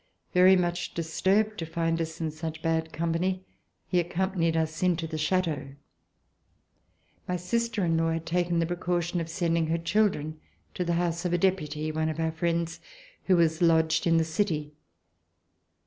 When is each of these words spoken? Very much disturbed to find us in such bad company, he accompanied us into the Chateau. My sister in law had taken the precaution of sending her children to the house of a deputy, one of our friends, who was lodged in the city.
Very 0.33 0.55
much 0.55 0.95
disturbed 0.95 1.59
to 1.59 1.65
find 1.67 2.01
us 2.01 2.19
in 2.19 2.31
such 2.31 2.63
bad 2.63 2.91
company, 2.91 3.43
he 3.87 3.99
accompanied 3.99 4.57
us 4.57 4.81
into 4.81 5.05
the 5.05 5.19
Chateau. 5.19 5.75
My 7.27 7.35
sister 7.35 7.85
in 7.85 7.97
law 7.97 8.11
had 8.11 8.25
taken 8.25 8.57
the 8.57 8.65
precaution 8.65 9.21
of 9.21 9.29
sending 9.29 9.67
her 9.67 9.77
children 9.77 10.39
to 10.73 10.83
the 10.83 10.93
house 10.93 11.23
of 11.23 11.33
a 11.33 11.37
deputy, 11.37 11.91
one 11.91 12.09
of 12.09 12.19
our 12.19 12.31
friends, 12.31 12.79
who 13.25 13.35
was 13.37 13.61
lodged 13.61 14.07
in 14.07 14.17
the 14.17 14.23
city. 14.23 14.73